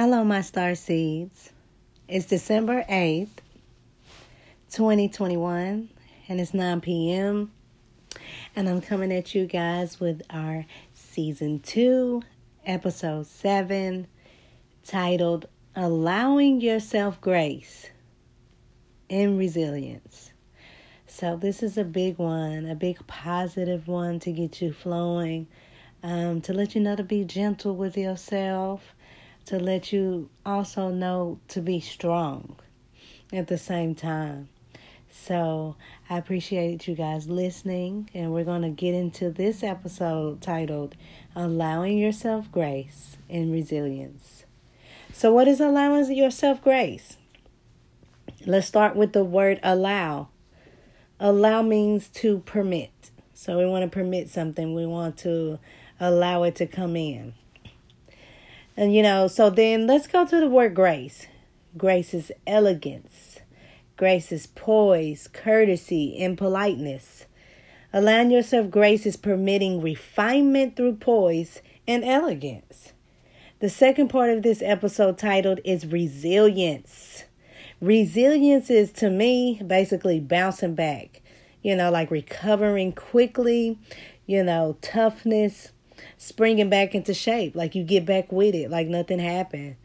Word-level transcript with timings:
Hello, 0.00 0.22
my 0.22 0.42
star 0.42 0.76
seeds. 0.76 1.50
It's 2.06 2.26
December 2.26 2.84
8th, 2.88 3.40
2021, 4.70 5.88
and 6.28 6.40
it's 6.40 6.54
9 6.54 6.80
p.m. 6.82 7.50
And 8.54 8.68
I'm 8.68 8.80
coming 8.80 9.12
at 9.12 9.34
you 9.34 9.46
guys 9.46 9.98
with 9.98 10.22
our 10.30 10.66
season 10.92 11.58
2, 11.58 12.22
episode 12.64 13.26
7, 13.26 14.06
titled 14.84 15.46
Allowing 15.74 16.60
Yourself 16.60 17.20
Grace 17.20 17.90
and 19.10 19.36
Resilience. 19.36 20.30
So, 21.08 21.36
this 21.36 21.60
is 21.60 21.76
a 21.76 21.82
big 21.82 22.18
one, 22.18 22.66
a 22.66 22.76
big 22.76 23.04
positive 23.08 23.88
one 23.88 24.20
to 24.20 24.30
get 24.30 24.62
you 24.62 24.72
flowing, 24.72 25.48
um, 26.04 26.40
to 26.42 26.52
let 26.52 26.76
you 26.76 26.82
know 26.82 26.94
to 26.94 27.02
be 27.02 27.24
gentle 27.24 27.74
with 27.74 27.96
yourself 27.96 28.94
to 29.48 29.58
let 29.58 29.94
you 29.94 30.28
also 30.44 30.90
know 30.90 31.40
to 31.48 31.62
be 31.62 31.80
strong 31.80 32.54
at 33.32 33.46
the 33.46 33.56
same 33.56 33.94
time. 33.94 34.46
So 35.10 35.74
I 36.10 36.18
appreciate 36.18 36.86
you 36.86 36.94
guys 36.94 37.28
listening, 37.30 38.10
and 38.12 38.30
we're 38.30 38.44
going 38.44 38.60
to 38.60 38.68
get 38.68 38.92
into 38.92 39.30
this 39.30 39.62
episode 39.62 40.42
titled 40.42 40.96
Allowing 41.34 41.96
Yourself 41.96 42.52
Grace 42.52 43.16
and 43.30 43.50
Resilience. 43.50 44.44
So, 45.14 45.32
what 45.32 45.48
is 45.48 45.60
allowing 45.60 46.12
yourself 46.12 46.62
grace? 46.62 47.16
Let's 48.44 48.66
start 48.66 48.96
with 48.96 49.14
the 49.14 49.24
word 49.24 49.60
allow. 49.62 50.28
Allow 51.18 51.62
means 51.62 52.08
to 52.08 52.40
permit. 52.40 53.10
So, 53.32 53.56
we 53.56 53.64
want 53.64 53.90
to 53.90 53.98
permit 53.98 54.28
something, 54.28 54.74
we 54.74 54.84
want 54.84 55.16
to 55.18 55.58
allow 55.98 56.42
it 56.42 56.54
to 56.56 56.66
come 56.66 56.96
in. 56.96 57.32
And 58.78 58.94
you 58.94 59.02
know, 59.02 59.26
so 59.26 59.50
then 59.50 59.88
let's 59.88 60.06
go 60.06 60.24
to 60.24 60.38
the 60.38 60.46
word 60.46 60.76
grace. 60.76 61.26
Grace 61.76 62.14
is 62.14 62.30
elegance. 62.46 63.40
Grace 63.96 64.30
is 64.30 64.46
poise, 64.46 65.26
courtesy, 65.26 66.16
and 66.22 66.38
politeness. 66.38 67.26
Allowing 67.92 68.30
yourself 68.30 68.70
grace 68.70 69.04
is 69.04 69.16
permitting 69.16 69.82
refinement 69.82 70.76
through 70.76 70.94
poise 70.94 71.60
and 71.88 72.04
elegance. 72.04 72.92
The 73.58 73.68
second 73.68 74.10
part 74.10 74.30
of 74.30 74.44
this 74.44 74.62
episode 74.62 75.18
titled 75.18 75.58
is 75.64 75.84
resilience. 75.84 77.24
Resilience 77.80 78.70
is 78.70 78.92
to 78.92 79.10
me 79.10 79.60
basically 79.66 80.20
bouncing 80.20 80.76
back, 80.76 81.20
you 81.62 81.74
know, 81.74 81.90
like 81.90 82.12
recovering 82.12 82.92
quickly, 82.92 83.76
you 84.24 84.44
know, 84.44 84.76
toughness, 84.82 85.72
springing 86.16 86.70
back 86.70 86.94
into 86.94 87.14
shape. 87.14 87.54
Like 87.54 87.74
you 87.74 87.84
get 87.84 88.04
back 88.04 88.32
with 88.32 88.54
it, 88.54 88.70
like 88.70 88.88
nothing 88.88 89.18
happened. 89.18 89.76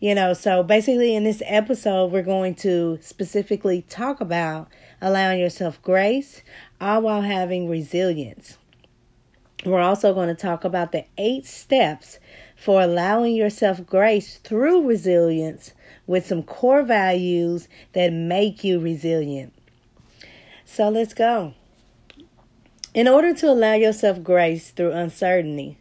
You 0.00 0.14
know, 0.14 0.34
so 0.34 0.62
basically 0.62 1.14
in 1.14 1.24
this 1.24 1.42
episode, 1.46 2.12
we're 2.12 2.22
going 2.22 2.56
to 2.56 2.98
specifically 3.00 3.82
talk 3.88 4.20
about 4.20 4.68
allowing 5.00 5.40
yourself 5.40 5.80
grace, 5.82 6.42
all 6.80 7.02
while 7.02 7.22
having 7.22 7.68
resilience. 7.68 8.58
We're 9.64 9.80
also 9.80 10.12
going 10.12 10.28
to 10.28 10.34
talk 10.34 10.64
about 10.64 10.92
the 10.92 11.06
eight 11.16 11.46
steps 11.46 12.18
for 12.54 12.82
allowing 12.82 13.34
yourself 13.34 13.84
grace 13.86 14.36
through 14.38 14.86
resilience 14.86 15.72
with 16.06 16.26
some 16.26 16.42
core 16.42 16.82
values 16.82 17.68
that 17.94 18.12
make 18.12 18.62
you 18.62 18.78
resilient. 18.78 19.54
So 20.66 20.90
let's 20.90 21.14
go. 21.14 21.54
In 22.94 23.08
order 23.08 23.34
to 23.34 23.50
allow 23.50 23.74
yourself 23.74 24.22
grace 24.22 24.70
through 24.70 24.92
uncertainty, 24.92 25.78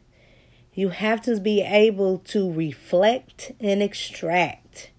you 0.74 0.90
have 0.90 1.22
to 1.22 1.40
be 1.40 1.62
able 1.62 2.18
to 2.18 2.52
reflect 2.52 3.52
and 3.60 3.84
extract. 3.84 4.90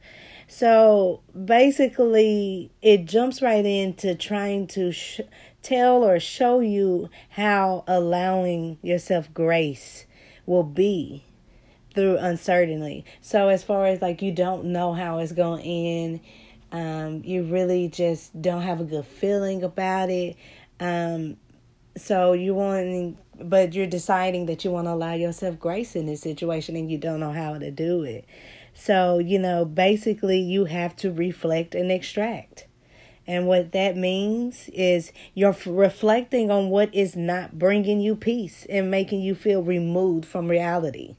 So 0.46 1.22
basically, 1.44 2.70
it 2.80 3.06
jumps 3.06 3.42
right 3.42 3.66
into 3.66 4.14
trying 4.14 4.68
to 4.68 4.92
sh- 4.92 5.22
tell 5.62 6.04
or 6.04 6.20
show 6.20 6.60
you 6.60 7.10
how 7.30 7.82
allowing 7.88 8.78
yourself 8.80 9.34
grace 9.34 10.06
will 10.46 10.62
be 10.62 11.24
through 11.96 12.18
uncertainty. 12.18 13.04
So, 13.20 13.48
as 13.48 13.64
far 13.64 13.86
as 13.86 14.00
like 14.00 14.22
you 14.22 14.30
don't 14.30 14.66
know 14.66 14.92
how 14.92 15.18
it's 15.18 15.32
going 15.32 15.64
to 15.64 15.68
end, 15.68 16.20
um, 16.70 17.22
you 17.24 17.42
really 17.42 17.88
just 17.88 18.40
don't 18.40 18.62
have 18.62 18.80
a 18.80 18.84
good 18.84 19.06
feeling 19.06 19.64
about 19.64 20.10
it. 20.10 20.36
Um, 20.78 21.38
so 21.96 22.32
you 22.32 22.54
want, 22.54 23.18
but 23.40 23.74
you're 23.74 23.86
deciding 23.86 24.46
that 24.46 24.64
you 24.64 24.70
want 24.70 24.86
to 24.86 24.92
allow 24.92 25.14
yourself 25.14 25.58
grace 25.58 25.94
in 25.94 26.06
this 26.06 26.20
situation 26.20 26.76
and 26.76 26.90
you 26.90 26.98
don't 26.98 27.20
know 27.20 27.32
how 27.32 27.58
to 27.58 27.70
do 27.70 28.02
it. 28.02 28.24
So, 28.74 29.18
you 29.18 29.38
know, 29.38 29.64
basically 29.64 30.40
you 30.40 30.64
have 30.64 30.96
to 30.96 31.12
reflect 31.12 31.74
and 31.74 31.92
extract. 31.92 32.66
And 33.26 33.46
what 33.46 33.72
that 33.72 33.96
means 33.96 34.68
is 34.72 35.12
you're 35.32 35.56
reflecting 35.64 36.50
on 36.50 36.68
what 36.68 36.94
is 36.94 37.16
not 37.16 37.58
bringing 37.58 38.00
you 38.00 38.16
peace 38.16 38.66
and 38.68 38.90
making 38.90 39.22
you 39.22 39.34
feel 39.34 39.62
removed 39.62 40.26
from 40.26 40.48
reality. 40.48 41.16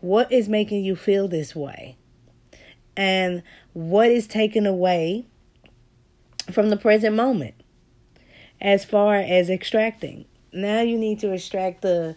What 0.00 0.30
is 0.30 0.48
making 0.48 0.84
you 0.84 0.94
feel 0.94 1.26
this 1.26 1.56
way? 1.56 1.96
And 2.96 3.42
what 3.72 4.10
is 4.10 4.26
taken 4.26 4.66
away 4.66 5.26
from 6.52 6.70
the 6.70 6.76
present 6.76 7.16
moment? 7.16 7.54
As 8.62 8.84
far 8.84 9.16
as 9.16 9.50
extracting. 9.50 10.24
Now 10.52 10.80
you 10.80 10.96
need 10.96 11.18
to 11.20 11.32
extract 11.32 11.82
the 11.82 12.14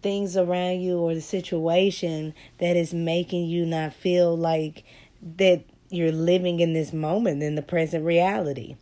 things 0.00 0.36
around 0.36 0.80
you 0.80 0.98
or 0.98 1.14
the 1.14 1.20
situation 1.20 2.34
that 2.58 2.76
is 2.76 2.94
making 2.94 3.46
you 3.46 3.66
not 3.66 3.92
feel 3.92 4.36
like 4.36 4.84
that 5.36 5.64
you're 5.90 6.12
living 6.12 6.60
in 6.60 6.72
this 6.72 6.92
moment 6.92 7.42
in 7.42 7.56
the 7.56 7.62
present 7.62 8.04
reality. 8.04 8.76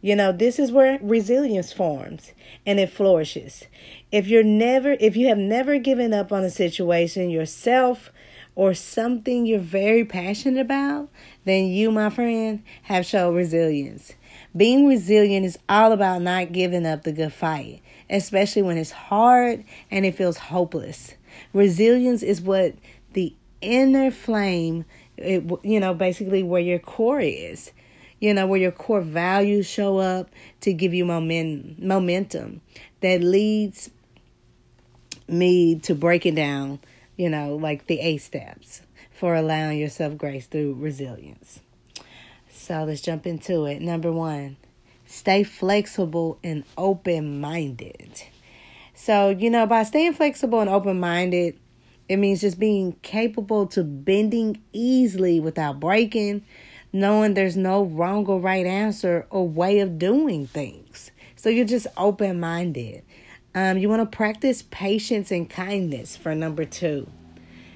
You 0.00 0.14
know, 0.14 0.32
this 0.32 0.58
is 0.58 0.70
where 0.70 0.98
resilience 1.00 1.72
forms 1.72 2.32
and 2.66 2.78
it 2.78 2.90
flourishes. 2.90 3.64
If 4.12 4.28
you're 4.28 4.44
never 4.44 4.96
if 5.00 5.16
you 5.16 5.28
have 5.28 5.38
never 5.38 5.78
given 5.78 6.12
up 6.12 6.30
on 6.30 6.44
a 6.44 6.50
situation 6.50 7.30
yourself 7.30 8.10
or 8.56 8.74
something 8.74 9.46
you're 9.46 9.58
very 9.58 10.04
passionate 10.04 10.60
about, 10.60 11.08
then 11.44 11.66
you, 11.66 11.90
my 11.90 12.10
friend, 12.10 12.62
have 12.82 13.04
shown 13.04 13.34
resilience. 13.34 14.12
Being 14.56 14.86
resilient 14.86 15.44
is 15.44 15.58
all 15.68 15.92
about 15.92 16.22
not 16.22 16.52
giving 16.52 16.86
up 16.86 17.02
the 17.02 17.12
good 17.12 17.32
fight, 17.32 17.82
especially 18.08 18.62
when 18.62 18.76
it's 18.76 18.92
hard 18.92 19.64
and 19.90 20.06
it 20.06 20.14
feels 20.14 20.38
hopeless. 20.38 21.14
Resilience 21.52 22.22
is 22.22 22.40
what 22.40 22.74
the 23.14 23.34
inner 23.60 24.10
flame, 24.10 24.84
it, 25.16 25.44
you 25.62 25.80
know, 25.80 25.94
basically 25.94 26.42
where 26.42 26.60
your 26.60 26.78
core 26.78 27.20
is, 27.20 27.72
you 28.20 28.32
know, 28.32 28.46
where 28.46 28.60
your 28.60 28.70
core 28.70 29.00
values 29.00 29.66
show 29.66 29.98
up 29.98 30.30
to 30.60 30.72
give 30.72 30.94
you 30.94 31.04
momentum, 31.04 31.76
momentum 31.78 32.60
that 33.00 33.22
leads 33.22 33.90
me 35.26 35.78
to 35.80 35.94
breaking 35.94 36.34
down, 36.34 36.78
you 37.16 37.28
know, 37.28 37.56
like 37.56 37.86
the 37.86 38.00
eight 38.00 38.18
steps 38.18 38.82
for 39.10 39.34
allowing 39.34 39.78
yourself 39.78 40.16
grace 40.18 40.46
through 40.46 40.74
resilience. 40.74 41.60
So 42.50 42.84
let's 42.84 43.00
jump 43.00 43.26
into 43.26 43.66
it. 43.66 43.80
Number 43.80 44.10
one, 44.10 44.56
stay 45.06 45.42
flexible 45.42 46.38
and 46.42 46.64
open 46.76 47.40
minded. 47.40 48.22
So, 48.94 49.30
you 49.30 49.50
know, 49.50 49.66
by 49.66 49.82
staying 49.82 50.14
flexible 50.14 50.60
and 50.60 50.70
open 50.70 51.00
minded, 51.00 51.58
it 52.08 52.16
means 52.16 52.40
just 52.40 52.58
being 52.58 52.92
capable 53.02 53.66
to 53.68 53.82
bending 53.82 54.62
easily 54.72 55.40
without 55.40 55.80
breaking, 55.80 56.44
knowing 56.92 57.34
there's 57.34 57.56
no 57.56 57.82
wrong 57.84 58.26
or 58.26 58.40
right 58.40 58.66
answer 58.66 59.26
or 59.30 59.48
way 59.48 59.80
of 59.80 59.98
doing 59.98 60.46
things. 60.46 61.10
So 61.36 61.48
you're 61.48 61.64
just 61.64 61.86
open 61.96 62.40
minded. 62.40 63.02
Um, 63.54 63.78
you 63.78 63.88
want 63.88 64.10
to 64.10 64.16
practice 64.16 64.64
patience 64.70 65.30
and 65.30 65.48
kindness 65.48 66.16
for 66.16 66.34
number 66.34 66.64
two. 66.64 67.08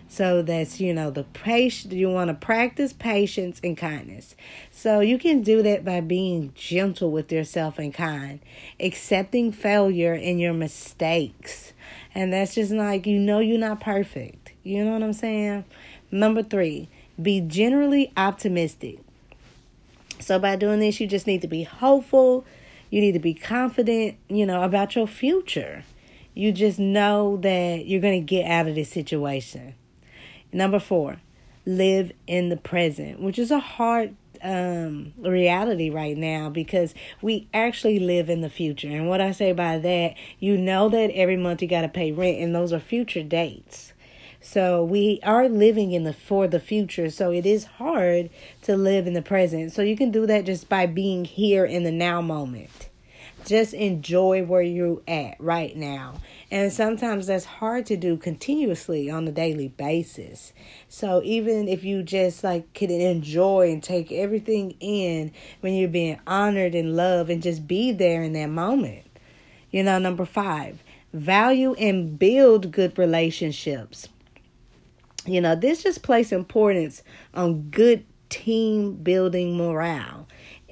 So 0.08 0.40
that's, 0.40 0.80
you 0.80 0.94
know, 0.94 1.10
the 1.10 1.24
patience, 1.24 1.92
you 1.92 2.08
want 2.08 2.28
to 2.28 2.34
practice 2.34 2.94
patience 2.94 3.60
and 3.62 3.76
kindness. 3.76 4.34
So 4.70 5.00
you 5.00 5.18
can 5.18 5.42
do 5.42 5.62
that 5.62 5.84
by 5.84 6.00
being 6.00 6.52
gentle 6.54 7.10
with 7.10 7.30
yourself 7.30 7.78
and 7.78 7.92
kind, 7.92 8.40
accepting 8.80 9.52
failure 9.52 10.14
and 10.14 10.40
your 10.40 10.54
mistakes. 10.54 11.74
And 12.14 12.32
that's 12.32 12.54
just 12.54 12.72
like, 12.72 13.06
you 13.06 13.18
know, 13.18 13.38
you're 13.38 13.58
not 13.58 13.80
perfect. 13.80 14.52
You 14.64 14.84
know 14.84 14.92
what 14.92 15.02
I'm 15.02 15.12
saying? 15.12 15.64
Number 16.10 16.42
three, 16.42 16.88
be 17.20 17.40
generally 17.40 18.10
optimistic. 18.16 19.00
So 20.20 20.38
by 20.38 20.56
doing 20.56 20.80
this, 20.80 21.00
you 21.00 21.06
just 21.06 21.26
need 21.26 21.42
to 21.42 21.48
be 21.48 21.64
hopeful. 21.64 22.44
You 22.90 23.00
need 23.00 23.12
to 23.12 23.18
be 23.18 23.34
confident, 23.34 24.16
you 24.28 24.46
know, 24.46 24.62
about 24.62 24.96
your 24.96 25.06
future. 25.06 25.84
You 26.34 26.52
just 26.52 26.78
know 26.78 27.36
that 27.38 27.86
you're 27.86 28.00
going 28.00 28.20
to 28.20 28.24
get 28.24 28.48
out 28.48 28.68
of 28.68 28.74
this 28.74 28.88
situation. 28.88 29.74
Number 30.52 30.78
four, 30.78 31.20
live 31.66 32.12
in 32.26 32.48
the 32.48 32.56
present, 32.56 33.20
which 33.20 33.38
is 33.38 33.50
a 33.50 33.58
hard 33.58 34.14
um, 34.42 35.12
reality 35.18 35.90
right 35.90 36.16
now 36.16 36.48
because 36.48 36.94
we 37.20 37.48
actually 37.52 37.98
live 37.98 38.30
in 38.30 38.40
the 38.40 38.48
future. 38.48 38.88
And 38.88 39.08
what 39.08 39.20
I 39.20 39.32
say 39.32 39.52
by 39.52 39.78
that, 39.78 40.14
you 40.38 40.56
know 40.56 40.88
that 40.88 41.10
every 41.10 41.36
month 41.36 41.60
you 41.60 41.68
got 41.68 41.82
to 41.82 41.88
pay 41.88 42.12
rent, 42.12 42.38
and 42.38 42.54
those 42.54 42.72
are 42.72 42.80
future 42.80 43.22
dates. 43.22 43.92
So 44.40 44.84
we 44.84 45.20
are 45.22 45.48
living 45.48 45.92
in 45.92 46.04
the 46.04 46.12
for 46.12 46.46
the 46.46 46.60
future. 46.60 47.10
So 47.10 47.30
it 47.30 47.44
is 47.44 47.64
hard 47.64 48.30
to 48.62 48.76
live 48.76 49.06
in 49.06 49.12
the 49.12 49.22
present. 49.22 49.72
So 49.72 49.82
you 49.82 49.96
can 49.96 50.10
do 50.10 50.26
that 50.26 50.44
just 50.44 50.68
by 50.68 50.86
being 50.86 51.24
here 51.24 51.64
in 51.64 51.82
the 51.82 51.92
now 51.92 52.20
moment. 52.20 52.88
Just 53.44 53.72
enjoy 53.72 54.44
where 54.44 54.62
you're 54.62 55.00
at 55.06 55.36
right 55.38 55.74
now. 55.76 56.14
And 56.50 56.72
sometimes 56.72 57.26
that's 57.26 57.44
hard 57.44 57.86
to 57.86 57.96
do 57.96 58.16
continuously 58.16 59.10
on 59.10 59.28
a 59.28 59.32
daily 59.32 59.68
basis. 59.68 60.52
So 60.88 61.22
even 61.24 61.68
if 61.68 61.84
you 61.84 62.02
just 62.02 62.42
like 62.42 62.72
can 62.74 62.90
enjoy 62.90 63.70
and 63.70 63.82
take 63.82 64.10
everything 64.12 64.74
in 64.80 65.32
when 65.60 65.74
you're 65.74 65.88
being 65.88 66.20
honored 66.26 66.74
and 66.74 66.96
loved 66.96 67.30
and 67.30 67.42
just 67.42 67.66
be 67.66 67.92
there 67.92 68.22
in 68.22 68.32
that 68.34 68.50
moment. 68.50 69.04
You 69.70 69.82
know, 69.82 69.98
number 69.98 70.24
five, 70.24 70.82
value 71.12 71.74
and 71.74 72.18
build 72.18 72.72
good 72.72 72.98
relationships. 72.98 74.08
You 75.28 75.40
know, 75.40 75.54
this 75.54 75.82
just 75.82 76.02
place 76.02 76.32
importance 76.32 77.02
on 77.34 77.70
good 77.70 78.04
team 78.28 78.94
building 78.94 79.56
morale 79.56 80.26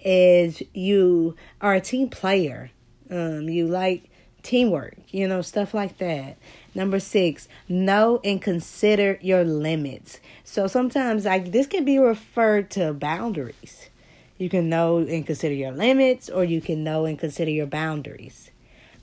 as 0.04 0.62
you 0.72 1.36
are 1.60 1.74
a 1.74 1.80
team 1.80 2.08
player. 2.08 2.70
Um, 3.10 3.48
you 3.48 3.66
like 3.66 4.10
teamwork, 4.42 4.96
you 5.10 5.26
know, 5.26 5.42
stuff 5.42 5.74
like 5.74 5.98
that. 5.98 6.36
Number 6.74 7.00
six, 7.00 7.48
know 7.68 8.20
and 8.24 8.40
consider 8.40 9.18
your 9.20 9.44
limits. 9.44 10.20
So 10.44 10.66
sometimes 10.66 11.24
like 11.24 11.52
this 11.52 11.66
can 11.66 11.84
be 11.84 11.98
referred 11.98 12.70
to 12.72 12.92
boundaries. 12.92 13.90
You 14.38 14.48
can 14.48 14.68
know 14.68 14.98
and 14.98 15.26
consider 15.26 15.54
your 15.54 15.72
limits, 15.72 16.28
or 16.28 16.44
you 16.44 16.60
can 16.60 16.84
know 16.84 17.06
and 17.06 17.18
consider 17.18 17.50
your 17.50 17.66
boundaries. 17.66 18.50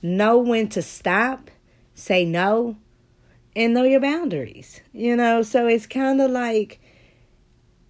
Know 0.02 0.38
when 0.38 0.68
to 0.70 0.82
stop, 0.82 1.50
say 1.96 2.24
no, 2.24 2.78
and 3.56 3.74
know 3.74 3.84
your 3.84 4.00
boundaries. 4.00 4.82
You 4.92 5.16
know, 5.16 5.42
so 5.42 5.68
it's 5.68 5.86
kind 5.86 6.22
of 6.22 6.32
like 6.32 6.80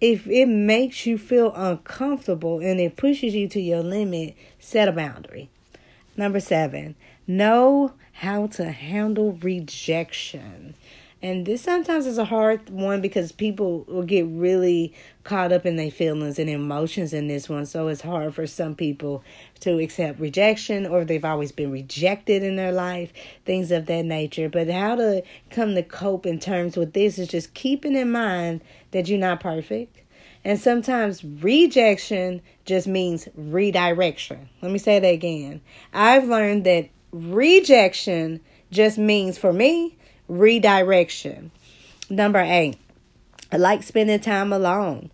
if 0.00 0.26
it 0.26 0.46
makes 0.46 1.06
you 1.06 1.16
feel 1.16 1.52
uncomfortable 1.54 2.60
and 2.60 2.80
it 2.80 2.96
pushes 2.96 3.34
you 3.34 3.48
to 3.48 3.60
your 3.60 3.82
limit, 3.82 4.34
set 4.58 4.88
a 4.88 4.92
boundary. 4.92 5.48
Number 6.16 6.40
seven, 6.40 6.94
know 7.26 7.94
how 8.12 8.46
to 8.48 8.70
handle 8.70 9.32
rejection. 9.32 10.74
And 11.22 11.46
this 11.46 11.62
sometimes 11.62 12.06
is 12.06 12.18
a 12.18 12.26
hard 12.26 12.68
one 12.68 13.00
because 13.00 13.32
people 13.32 13.84
will 13.88 14.02
get 14.02 14.26
really 14.26 14.92
caught 15.22 15.52
up 15.52 15.64
in 15.64 15.76
their 15.76 15.90
feelings 15.90 16.38
and 16.38 16.50
emotions 16.50 17.14
in 17.14 17.28
this 17.28 17.48
one. 17.48 17.64
So 17.64 17.88
it's 17.88 18.02
hard 18.02 18.34
for 18.34 18.46
some 18.46 18.74
people 18.74 19.24
to 19.60 19.78
accept 19.78 20.20
rejection 20.20 20.86
or 20.86 21.04
they've 21.04 21.24
always 21.24 21.50
been 21.50 21.70
rejected 21.70 22.42
in 22.42 22.56
their 22.56 22.72
life, 22.72 23.12
things 23.46 23.70
of 23.70 23.86
that 23.86 24.04
nature. 24.04 24.50
But 24.50 24.68
how 24.68 24.96
to 24.96 25.22
come 25.48 25.74
to 25.74 25.82
cope 25.82 26.26
in 26.26 26.38
terms 26.40 26.76
with 26.76 26.92
this 26.92 27.18
is 27.18 27.28
just 27.28 27.54
keeping 27.54 27.96
in 27.96 28.12
mind 28.12 28.60
that 28.90 29.08
you're 29.08 29.18
not 29.18 29.40
perfect. 29.40 30.02
And 30.44 30.60
sometimes 30.60 31.24
rejection 31.24 32.42
just 32.66 32.86
means 32.86 33.28
redirection. 33.34 34.50
Let 34.60 34.72
me 34.72 34.78
say 34.78 34.98
that 34.98 35.08
again. 35.08 35.62
I've 35.94 36.28
learned 36.28 36.64
that 36.64 36.90
rejection 37.12 38.40
just 38.70 38.98
means 38.98 39.38
for 39.38 39.52
me 39.52 39.96
redirection. 40.28 41.50
Number 42.10 42.40
eight, 42.40 42.76
I 43.50 43.56
like 43.56 43.82
spending 43.82 44.20
time 44.20 44.52
alone. 44.52 45.10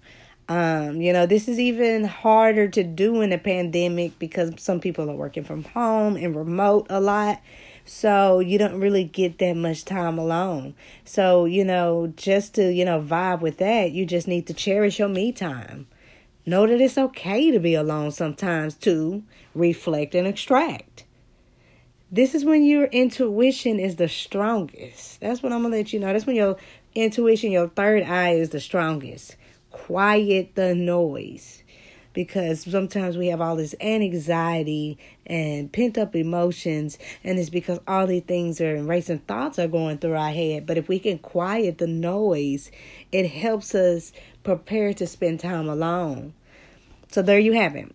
Um, 0.49 1.01
you 1.01 1.13
know, 1.13 1.27
this 1.27 1.47
is 1.47 1.61
even 1.61 2.05
harder 2.05 2.67
to 2.69 2.83
do 2.83 3.21
in 3.21 3.33
a 3.33 3.39
pandemic 3.39 4.19
because 4.19 4.53
some 4.59 4.81
people 4.81 5.09
are 5.09 5.15
working 5.15 5.45
from 5.45 5.63
home 5.63 6.17
and 6.17 6.35
remote 6.35 6.89
a 6.91 7.01
lot. 7.01 7.41
So 7.85 8.41
you 8.41 8.59
don't 8.59 8.81
really 8.81 9.05
get 9.05 9.39
that 9.39 9.55
much 9.57 9.85
time 9.85 10.19
alone. 10.19 10.75
So, 11.05 11.45
you 11.45 11.65
know, 11.65 12.13
just 12.17 12.55
to, 12.55 12.73
you 12.73 12.85
know, 12.85 13.01
vibe 13.01 13.41
with 13.41 13.59
that, 13.59 13.93
you 13.93 14.05
just 14.05 14.27
need 14.27 14.47
to 14.49 14.55
cherish 14.55 14.99
your 14.99 15.09
me 15.09 15.31
time. 15.31 15.87
Know 16.47 16.67
that 16.67 16.81
it's 16.81 16.99
okay 16.99 17.51
to 17.53 17.61
be 17.61 17.75
alone 17.75 18.11
sometimes 18.11 18.75
to 18.79 19.23
reflect 19.55 20.15
and 20.15 20.27
extract. 20.27 21.05
This 22.13 22.35
is 22.35 22.45
when 22.45 22.65
your 22.65 22.87
intuition 22.87 23.79
is 23.79 23.95
the 23.95 24.09
strongest. 24.09 25.21
That's 25.21 25.45
what 25.45 25.53
I'm 25.53 25.61
going 25.61 25.71
to 25.71 25.79
let 25.79 25.93
you 25.93 26.01
know. 26.01 26.13
That's 26.13 26.27
when 26.27 26.35
your 26.35 26.57
intuition, 26.93 27.53
your 27.53 27.69
third 27.69 28.03
eye 28.03 28.33
is 28.33 28.51
the 28.51 28.59
strongest. 28.59 29.37
Quiet 29.71 30.57
the 30.57 30.75
noise. 30.75 31.63
Because 32.13 32.63
sometimes 32.63 33.17
we 33.17 33.29
have 33.29 33.41
all 33.41 33.55
this 33.55 33.77
anxiety 33.81 34.99
and 35.25 35.73
pent 35.73 35.97
up 35.97 36.17
emotions, 36.17 36.99
and 37.23 37.39
it's 37.39 37.49
because 37.49 37.79
all 37.87 38.09
these 38.09 38.25
things 38.25 38.61
are 38.61 38.75
and 38.75 38.89
racing 38.89 39.21
thoughts 39.21 39.61
are 39.61 39.69
going 39.69 39.99
through 39.99 40.17
our 40.17 40.33
head. 40.33 40.67
But 40.67 40.79
if 40.79 40.89
we 40.89 40.99
can 40.99 41.19
quiet 41.19 41.79
the 41.79 41.87
noise, 41.87 42.73
it 43.13 43.29
helps 43.29 43.73
us 43.77 44.13
prepare 44.43 44.93
to 44.95 45.07
spend 45.07 45.39
time 45.39 45.69
alone. 45.69 46.35
So 47.13 47.23
there 47.23 47.39
you 47.39 47.53
have 47.53 47.77
it 47.77 47.95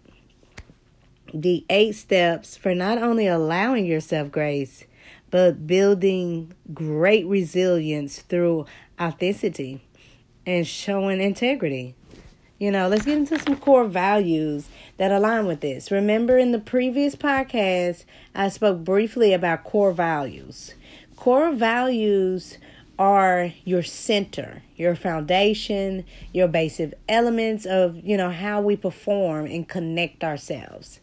the 1.35 1.65
eight 1.69 1.95
steps 1.95 2.55
for 2.55 2.73
not 2.73 2.97
only 2.97 3.27
allowing 3.27 3.85
yourself 3.85 4.31
grace, 4.31 4.85
but 5.31 5.67
building 5.67 6.53
great 6.73 7.25
resilience 7.27 8.19
through 8.21 8.65
authenticity 8.99 9.81
and 10.45 10.65
showing 10.65 11.19
integrity. 11.19 11.93
You 12.57 12.71
know, 12.71 12.87
let's 12.87 13.03
get 13.03 13.17
into 13.17 13.37
some 13.37 13.57
core 13.57 13.83
values 13.83 14.69
that 14.95 15.11
align 15.11 15.45
with 15.45 15.59
this. 15.59 15.91
Remember, 15.91 16.37
in 16.37 16.53
the 16.53 16.59
previous 16.59 17.17
podcast, 17.17 18.05
I 18.33 18.47
spoke 18.47 18.85
briefly 18.85 19.33
about 19.33 19.65
core 19.65 19.91
values. 19.91 20.73
Core 21.17 21.51
values 21.51 22.57
are 22.97 23.51
your 23.65 23.83
center, 23.83 24.63
your 24.77 24.95
foundation, 24.95 26.05
your 26.31 26.47
basic 26.47 26.93
elements 27.09 27.65
of, 27.65 27.97
you 28.05 28.15
know, 28.15 28.29
how 28.29 28.61
we 28.61 28.77
perform 28.77 29.47
and 29.47 29.67
connect 29.67 30.23
ourselves 30.23 31.01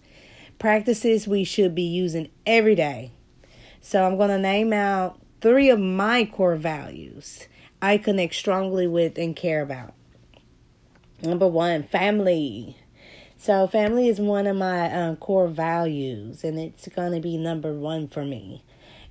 practices 0.63 1.27
we 1.27 1.43
should 1.43 1.75
be 1.75 1.83
using 1.83 2.31
every 2.47 2.77
day. 2.77 3.11
So 3.81 4.07
I'm 4.07 4.17
going 4.17 4.29
to 4.29 4.39
name 4.39 4.73
out 4.73 5.21
three 5.41 5.69
of 5.71 5.81
my 5.81 6.25
core 6.25 6.55
values 6.55 7.49
I 7.83 7.99
connect 7.99 8.37
strongly 8.37 8.87
with 8.87 9.19
and 9.19 9.35
care 9.35 9.61
about. 9.61 9.93
Number 11.21 11.49
one, 11.49 11.83
family. 11.83 12.77
So, 13.37 13.67
family 13.67 14.07
is 14.07 14.21
one 14.21 14.47
of 14.47 14.55
my 14.57 14.87
uh, 14.87 15.17
core 15.17 15.49
values, 15.49 16.45
and 16.45 16.61
it's 16.61 16.87
going 16.87 17.11
to 17.11 17.21
be 17.21 17.37
number 17.37 17.73
one 17.73 18.07
for 18.07 18.25
me. 18.25 18.63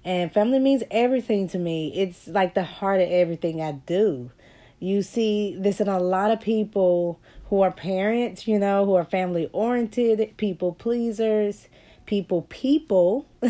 And 0.05 0.31
family 0.31 0.59
means 0.59 0.83
everything 0.89 1.49
to 1.49 1.57
me. 1.57 1.91
It's 1.93 2.29
like 2.29 2.53
the 2.53 2.63
heart 2.63 3.01
of 3.01 3.09
everything 3.09 3.61
I 3.61 3.73
do. 3.73 4.31
You 4.79 5.01
see 5.01 5.57
this 5.59 5.81
in 5.81 5.89
a 5.89 5.99
lot 5.99 6.31
of 6.31 6.39
people 6.39 7.19
who 7.51 7.61
are 7.61 7.71
parents, 7.71 8.47
you 8.47 8.57
know, 8.57 8.85
who 8.85 8.95
are 8.95 9.03
family 9.03 9.49
oriented, 9.51 10.37
people 10.37 10.71
pleasers, 10.71 11.67
people 12.05 12.43
people. 12.43 13.25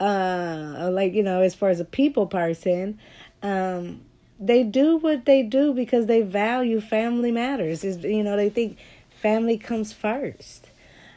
uh, 0.00 0.88
like, 0.92 1.12
you 1.12 1.24
know, 1.24 1.40
as 1.42 1.56
far 1.56 1.70
as 1.70 1.80
a 1.80 1.84
people 1.84 2.28
person, 2.28 3.00
um, 3.42 4.00
they 4.38 4.62
do 4.62 4.96
what 4.96 5.24
they 5.24 5.42
do 5.42 5.74
because 5.74 6.06
they 6.06 6.22
value 6.22 6.80
family 6.80 7.32
matters. 7.32 7.82
Is 7.82 8.04
you 8.04 8.22
know, 8.22 8.36
they 8.36 8.48
think 8.48 8.78
family 9.20 9.58
comes 9.58 9.92
first. 9.92 10.68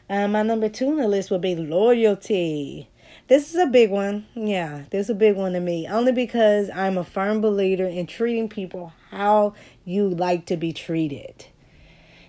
Uh, 0.08 0.26
my 0.26 0.42
number 0.42 0.68
two 0.68 0.88
on 0.88 0.96
the 0.96 1.06
list 1.06 1.30
would 1.30 1.40
be 1.40 1.54
loyalty. 1.54 2.88
This 3.30 3.54
is 3.54 3.60
a 3.60 3.66
big 3.66 3.90
one. 3.92 4.26
Yeah, 4.34 4.86
this 4.90 5.06
is 5.06 5.10
a 5.10 5.14
big 5.14 5.36
one 5.36 5.52
to 5.52 5.60
me. 5.60 5.86
Only 5.86 6.10
because 6.10 6.68
I'm 6.68 6.98
a 6.98 7.04
firm 7.04 7.40
believer 7.40 7.84
in 7.84 8.08
treating 8.08 8.48
people 8.48 8.92
how 9.12 9.54
you 9.84 10.08
like 10.08 10.46
to 10.46 10.56
be 10.56 10.72
treated. 10.72 11.46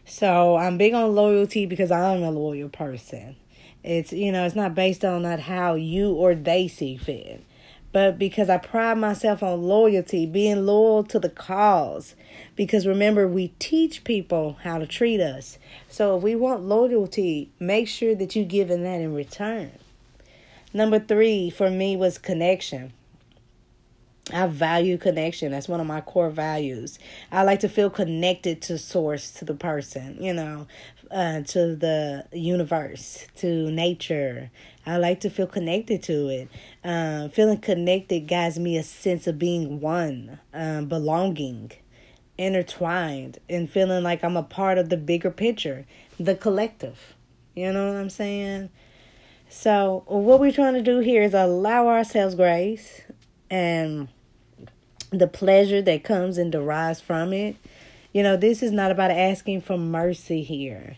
So 0.05 0.57
I'm 0.57 0.77
big 0.77 0.93
on 0.93 1.15
loyalty 1.15 1.65
because 1.65 1.89
I'm 1.89 2.21
a 2.21 2.29
loyal 2.29 2.69
person. 2.69 3.35
It's 3.83 4.13
you 4.13 4.31
know, 4.31 4.45
it's 4.45 4.53
not 4.53 4.75
based 4.75 5.03
on 5.03 5.23
not 5.23 5.39
how 5.39 5.73
you 5.73 6.13
or 6.13 6.35
they 6.35 6.67
see 6.67 6.97
fit. 6.97 7.43
But 7.91 8.19
because 8.19 8.47
I 8.47 8.57
pride 8.59 8.99
myself 8.99 9.41
on 9.41 9.63
loyalty, 9.63 10.27
being 10.27 10.67
loyal 10.67 11.03
to 11.05 11.17
the 11.17 11.29
cause. 11.29 12.13
Because 12.55 12.85
remember, 12.85 13.27
we 13.27 13.55
teach 13.57 14.03
people 14.03 14.59
how 14.61 14.77
to 14.77 14.85
treat 14.85 15.19
us. 15.19 15.57
So 15.89 16.15
if 16.15 16.21
we 16.21 16.35
want 16.35 16.61
loyalty, 16.61 17.49
make 17.59 17.87
sure 17.87 18.13
that 18.13 18.35
you're 18.35 18.45
giving 18.45 18.83
that 18.83 19.01
in 19.01 19.15
return. 19.15 19.71
Number 20.73 20.99
three 20.99 21.49
for 21.49 21.69
me 21.69 21.97
was 21.97 22.17
connection. 22.17 22.93
I 24.31 24.47
value 24.47 24.97
connection. 24.97 25.51
That's 25.51 25.67
one 25.67 25.81
of 25.81 25.87
my 25.87 25.99
core 26.01 26.29
values. 26.29 26.99
I 27.31 27.43
like 27.43 27.59
to 27.61 27.69
feel 27.69 27.89
connected 27.89 28.61
to 28.63 28.77
source, 28.77 29.31
to 29.31 29.45
the 29.45 29.55
person, 29.55 30.21
you 30.21 30.33
know, 30.33 30.67
uh, 31.09 31.41
to 31.41 31.75
the 31.75 32.25
universe, 32.31 33.27
to 33.37 33.69
nature. 33.71 34.51
I 34.85 34.97
like 34.97 35.19
to 35.21 35.29
feel 35.29 35.47
connected 35.47 36.03
to 36.03 36.29
it. 36.29 36.49
Um, 36.83 37.29
feeling 37.29 37.57
connected 37.57 38.27
gives 38.27 38.57
me 38.57 38.77
a 38.77 38.83
sense 38.83 39.27
of 39.27 39.37
being 39.37 39.81
one, 39.81 40.39
um, 40.53 40.87
belonging, 40.87 41.71
intertwined, 42.37 43.39
and 43.49 43.69
feeling 43.69 44.03
like 44.03 44.23
I'm 44.23 44.37
a 44.37 44.43
part 44.43 44.77
of 44.77 44.89
the 44.89 44.97
bigger 44.97 45.31
picture, 45.31 45.85
the 46.19 46.35
collective. 46.35 47.15
You 47.55 47.73
know 47.73 47.89
what 47.89 47.97
I'm 47.97 48.09
saying? 48.09 48.69
So, 49.53 50.03
what 50.07 50.39
we're 50.39 50.53
trying 50.53 50.75
to 50.75 50.81
do 50.81 50.99
here 50.99 51.21
is 51.23 51.33
allow 51.33 51.89
ourselves 51.89 52.35
grace 52.35 53.01
and 53.49 54.07
the 55.09 55.27
pleasure 55.27 55.81
that 55.81 56.05
comes 56.05 56.37
and 56.37 56.53
derives 56.53 57.01
from 57.01 57.33
it. 57.33 57.57
You 58.13 58.23
know, 58.23 58.37
this 58.37 58.63
is 58.63 58.71
not 58.71 58.91
about 58.91 59.11
asking 59.11 59.59
for 59.61 59.77
mercy 59.77 60.41
here. 60.41 60.95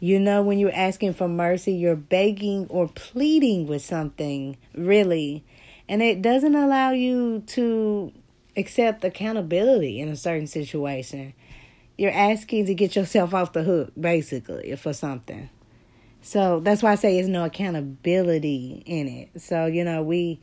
You 0.00 0.18
know, 0.18 0.40
when 0.40 0.58
you're 0.58 0.74
asking 0.74 1.12
for 1.12 1.28
mercy, 1.28 1.74
you're 1.74 1.94
begging 1.94 2.66
or 2.70 2.88
pleading 2.88 3.66
with 3.66 3.84
something, 3.84 4.56
really. 4.74 5.44
And 5.86 6.02
it 6.02 6.22
doesn't 6.22 6.54
allow 6.54 6.92
you 6.92 7.42
to 7.48 8.10
accept 8.56 9.04
accountability 9.04 10.00
in 10.00 10.08
a 10.08 10.16
certain 10.16 10.46
situation. 10.46 11.34
You're 11.98 12.10
asking 12.10 12.64
to 12.66 12.74
get 12.74 12.96
yourself 12.96 13.34
off 13.34 13.52
the 13.52 13.64
hook, 13.64 13.92
basically, 14.00 14.74
for 14.76 14.94
something. 14.94 15.50
So 16.22 16.60
that's 16.60 16.82
why 16.82 16.92
I 16.92 16.94
say 16.94 17.16
there's 17.16 17.28
no 17.28 17.44
accountability 17.44 18.82
in 18.86 19.08
it. 19.08 19.40
So, 19.40 19.66
you 19.66 19.84
know, 19.84 20.02
we 20.02 20.40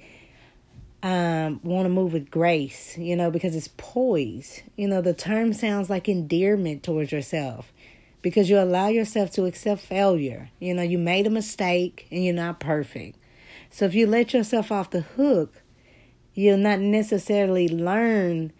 um, 1.01 1.61
want 1.63 1.85
to 1.85 1.89
move 1.89 2.11
with 2.11 2.29
grace, 2.29 2.97
you 2.97 3.15
know, 3.15 3.31
because 3.31 3.55
it's 3.55 3.69
poise. 3.77 4.61
You 4.75 4.87
know, 4.89 5.01
the 5.01 5.13
term 5.13 5.53
sounds 5.53 5.89
like 5.89 6.09
endearment 6.09 6.83
towards 6.83 7.11
yourself 7.13 7.71
because 8.21 8.49
you 8.49 8.59
allow 8.59 8.89
yourself 8.89 9.31
to 9.31 9.45
accept 9.45 9.81
failure. 9.81 10.49
You 10.59 10.73
know, 10.73 10.83
you 10.83 10.97
made 10.97 11.25
a 11.25 11.31
mistake 11.31 12.07
and 12.11 12.23
you're 12.23 12.33
not 12.33 12.59
perfect. 12.59 13.17
So 13.69 13.85
if 13.85 13.93
you 13.93 14.05
let 14.05 14.33
yourself 14.33 14.71
off 14.71 14.89
the 14.89 15.01
hook, 15.01 15.61
you'll 16.33 16.57
not 16.57 16.79
necessarily 16.79 17.67
learn 17.67 18.51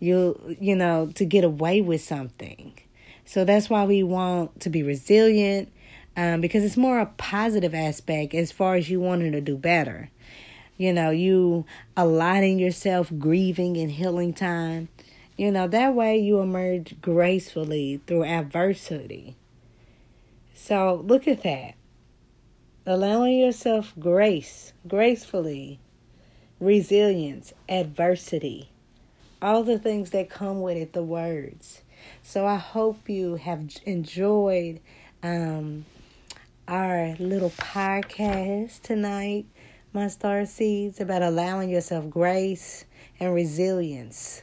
you 0.00 0.56
you 0.60 0.76
know 0.76 1.10
to 1.14 1.24
get 1.24 1.42
away 1.42 1.80
with 1.80 2.00
something. 2.00 2.78
So 3.24 3.44
that's 3.44 3.68
why 3.68 3.84
we 3.84 4.02
want 4.02 4.60
to 4.60 4.70
be 4.70 4.82
resilient 4.82 5.72
um, 6.18 6.42
because 6.42 6.64
it's 6.64 6.76
more 6.76 6.98
a 6.98 7.06
positive 7.06 7.74
aspect 7.74 8.34
as 8.34 8.52
far 8.52 8.74
as 8.74 8.90
you 8.90 9.00
wanting 9.00 9.32
to 9.32 9.40
do 9.40 9.56
better. 9.56 10.10
You 10.76 10.92
know, 10.92 11.08
you 11.08 11.64
allotting 11.96 12.58
yourself 12.58 13.10
grieving 13.18 13.78
and 13.78 13.90
healing 13.90 14.34
time 14.34 14.88
you 15.38 15.52
know, 15.52 15.68
that 15.68 15.94
way 15.94 16.18
you 16.18 16.40
emerge 16.40 17.00
gracefully 17.00 18.00
through 18.08 18.24
adversity. 18.24 19.36
So 20.52 21.04
look 21.06 21.28
at 21.28 21.44
that. 21.44 21.74
Allowing 22.84 23.38
yourself 23.38 23.94
grace, 24.00 24.72
gracefully, 24.88 25.78
resilience, 26.58 27.52
adversity, 27.68 28.70
all 29.40 29.62
the 29.62 29.78
things 29.78 30.10
that 30.10 30.28
come 30.28 30.60
with 30.60 30.76
it, 30.76 30.92
the 30.92 31.04
words. 31.04 31.82
So 32.24 32.44
I 32.44 32.56
hope 32.56 33.08
you 33.08 33.36
have 33.36 33.68
enjoyed 33.86 34.80
um, 35.22 35.84
our 36.68 37.16
little 37.18 37.48
podcast 37.48 38.82
tonight, 38.82 39.46
my 39.94 40.06
star 40.06 40.44
seeds, 40.44 41.00
about 41.00 41.22
allowing 41.22 41.70
yourself 41.70 42.10
grace 42.10 42.84
and 43.18 43.32
resilience. 43.32 44.42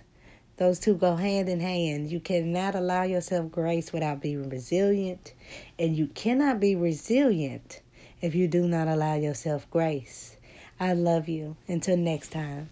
Those 0.58 0.79
two 0.79 0.96
go 0.96 1.15
hand 1.15 1.50
in 1.50 1.60
hand. 1.60 2.10
You 2.10 2.20
cannot 2.20 2.74
allow 2.74 3.03
yourself 3.03 3.51
grace 3.51 3.94
without 3.94 4.22
being 4.22 4.50
resilient, 4.50 5.36
and 5.77 5.96
you 5.96 6.08
cannot 6.08 6.60
be 6.60 6.75
resilient 6.75 7.82
if 8.22 8.34
you 8.34 8.48
do 8.48 8.67
not 8.67 8.88
allow 8.88 9.13
yourself 9.13 9.70
grace. 9.70 10.36
I 10.79 10.94
love 10.94 11.29
you. 11.29 11.55
Until 11.67 11.96
next 11.96 12.32
time. 12.32 12.72